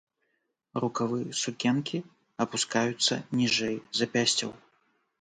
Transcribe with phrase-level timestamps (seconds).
[0.83, 1.97] Рукавы сукенкі
[2.47, 4.61] апускаюцца ніжэй запясцяў.